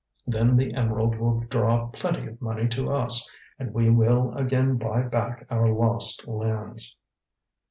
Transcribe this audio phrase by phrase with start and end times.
[0.25, 5.03] Then the emerald will draw plenty of money to us, and we will again buy
[5.03, 6.97] back our lost lands."